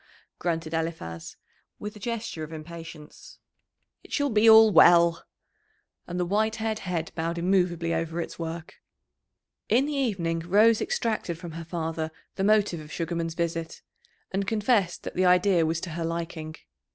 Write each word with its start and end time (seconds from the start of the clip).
grunted 0.39 0.73
Eliphaz, 0.73 1.37
with 1.77 1.95
a 1.95 1.99
gesture 1.99 2.43
of 2.43 2.51
impatience. 2.51 3.37
"It 4.03 4.11
shall 4.11 4.31
be 4.31 4.49
all 4.49 4.71
well." 4.71 5.23
And 6.07 6.19
the 6.19 6.25
white 6.25 6.55
haired 6.55 6.79
head 6.79 7.11
bowed 7.13 7.37
immovably 7.37 7.93
over 7.93 8.19
its 8.19 8.39
work. 8.39 8.77
In 9.69 9.85
the 9.85 9.93
evening 9.93 10.39
Rose 10.39 10.81
extracted 10.81 11.37
from 11.37 11.51
her 11.51 11.65
father 11.65 12.09
the 12.33 12.43
motive 12.43 12.79
of 12.79 12.91
Sugarman's 12.91 13.35
visit, 13.35 13.83
and 14.31 14.47
confessed 14.47 15.03
that 15.03 15.13
the 15.13 15.25
idea 15.27 15.67
was 15.67 15.79
to 15.81 15.91
her 15.91 16.03
liking. 16.03 16.55